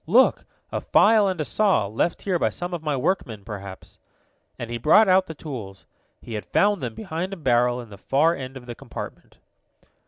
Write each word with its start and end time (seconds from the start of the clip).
"Look, 0.07 0.45
a 0.71 0.81
file 0.81 1.27
and 1.27 1.39
a 1.39 1.45
saw, 1.45 1.85
left 1.85 2.23
here 2.23 2.39
by 2.39 2.49
some 2.49 2.73
of 2.73 2.81
my 2.81 2.97
workmen, 2.97 3.43
perhaps," 3.45 3.99
and 4.57 4.71
he 4.71 4.79
brought 4.79 5.07
out 5.07 5.27
the 5.27 5.35
tools. 5.35 5.85
He 6.23 6.33
had 6.33 6.43
found 6.47 6.81
them 6.81 6.95
behind 6.95 7.33
a 7.33 7.37
barrel 7.37 7.79
in 7.79 7.91
the 7.91 7.99
far 7.99 8.35
end 8.35 8.57
of 8.57 8.65
the 8.65 8.73
compartment. 8.73 9.37